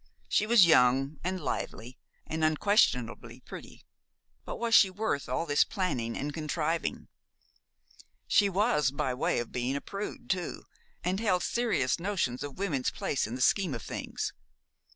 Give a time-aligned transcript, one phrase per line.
[0.27, 3.83] She was young, and lively, and unquestionably pretty;
[4.45, 7.07] but was she worth all this planning and contriving?
[8.25, 10.63] She was by way of being a prude too,
[11.03, 14.33] and held serious notions of women's place in the scheme of things.